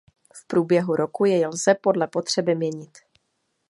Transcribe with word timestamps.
V 0.35 0.45
průběhu 0.47 0.95
roku 0.95 1.25
jej 1.25 1.47
lze 1.47 1.75
podle 1.75 2.07
potřeby 2.07 2.55
měnit. 2.55 2.97